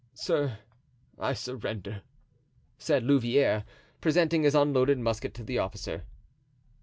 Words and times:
"Sir, 0.15 0.57
I 1.19 1.33
surrender," 1.33 2.01
said 2.79 3.03
Louvieres, 3.03 3.61
presenting 4.01 4.41
his 4.41 4.55
unloaded 4.55 4.97
musket 4.97 5.35
to 5.35 5.43
the 5.43 5.59
officer. 5.59 6.05